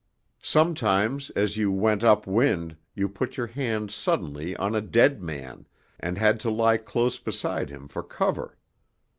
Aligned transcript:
Sometimes 0.41 1.29
as 1.35 1.57
you 1.57 1.71
went 1.71 2.03
up 2.03 2.25
wind 2.25 2.75
you 2.95 3.07
put 3.07 3.37
your 3.37 3.45
hand 3.45 3.91
suddenly 3.91 4.55
on 4.57 4.73
a 4.73 4.81
dead 4.81 5.21
man, 5.21 5.67
and 5.99 6.17
had 6.17 6.39
to 6.39 6.49
lie 6.49 6.77
close 6.77 7.19
beside 7.19 7.69
him 7.69 7.87
for 7.87 8.01
cover. 8.01 8.57